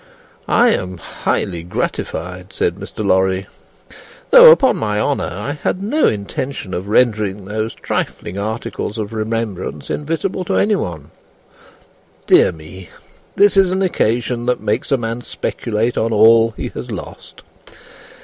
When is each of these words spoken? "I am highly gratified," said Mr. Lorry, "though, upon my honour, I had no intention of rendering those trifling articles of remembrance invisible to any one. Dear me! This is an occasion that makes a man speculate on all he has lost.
"I 0.47 0.69
am 0.69 0.97
highly 0.97 1.61
gratified," 1.61 2.53
said 2.53 2.73
Mr. 2.77 3.05
Lorry, 3.05 3.45
"though, 4.31 4.49
upon 4.51 4.77
my 4.77 4.99
honour, 4.99 5.29
I 5.31 5.51
had 5.61 5.83
no 5.83 6.07
intention 6.07 6.73
of 6.73 6.87
rendering 6.87 7.45
those 7.45 7.75
trifling 7.75 8.35
articles 8.35 8.97
of 8.97 9.13
remembrance 9.13 9.91
invisible 9.91 10.43
to 10.45 10.55
any 10.55 10.75
one. 10.75 11.11
Dear 12.25 12.51
me! 12.51 12.89
This 13.35 13.55
is 13.55 13.71
an 13.71 13.83
occasion 13.83 14.47
that 14.47 14.59
makes 14.59 14.91
a 14.91 14.97
man 14.97 15.21
speculate 15.21 15.99
on 15.99 16.11
all 16.11 16.55
he 16.57 16.69
has 16.69 16.89
lost. 16.89 17.43